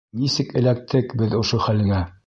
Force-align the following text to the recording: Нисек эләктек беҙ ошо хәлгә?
Нисек 0.21 0.55
эләктек 0.61 1.15
беҙ 1.21 1.37
ошо 1.43 1.65
хәлгә? 1.69 2.05